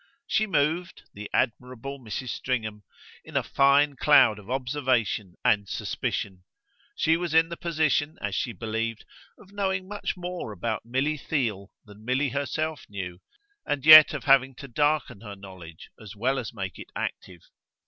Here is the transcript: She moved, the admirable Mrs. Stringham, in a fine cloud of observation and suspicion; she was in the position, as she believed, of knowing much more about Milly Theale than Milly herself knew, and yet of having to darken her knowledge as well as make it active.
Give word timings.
She 0.25 0.47
moved, 0.47 1.03
the 1.13 1.29
admirable 1.31 1.99
Mrs. 1.99 2.29
Stringham, 2.29 2.81
in 3.23 3.37
a 3.37 3.43
fine 3.43 3.95
cloud 3.95 4.39
of 4.39 4.49
observation 4.49 5.35
and 5.45 5.69
suspicion; 5.69 6.43
she 6.95 7.15
was 7.17 7.35
in 7.35 7.49
the 7.49 7.55
position, 7.55 8.17
as 8.19 8.33
she 8.33 8.51
believed, 8.51 9.05
of 9.37 9.51
knowing 9.51 9.87
much 9.87 10.17
more 10.17 10.51
about 10.53 10.87
Milly 10.87 11.17
Theale 11.19 11.69
than 11.85 12.03
Milly 12.03 12.29
herself 12.29 12.87
knew, 12.89 13.19
and 13.63 13.85
yet 13.85 14.11
of 14.15 14.23
having 14.23 14.55
to 14.55 14.67
darken 14.67 15.21
her 15.21 15.35
knowledge 15.35 15.91
as 16.01 16.15
well 16.15 16.39
as 16.39 16.51
make 16.51 16.79
it 16.79 16.89
active. 16.95 17.41